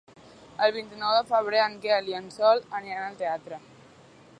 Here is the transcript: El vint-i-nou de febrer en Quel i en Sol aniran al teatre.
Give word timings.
El 0.67 0.73
vint-i-nou 0.77 1.11
de 1.17 1.21
febrer 1.33 1.61
en 1.65 1.77
Quel 1.85 2.11
i 2.13 2.19
en 2.21 2.33
Sol 2.39 2.65
aniran 2.81 3.09
al 3.11 3.23
teatre. 3.23 3.63